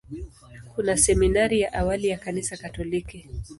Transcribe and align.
Kuna 0.75 0.97
seminari 0.97 1.61
ya 1.61 1.73
awali 1.73 2.07
ya 2.07 2.17
Kanisa 2.17 2.57
Katoliki. 2.57 3.29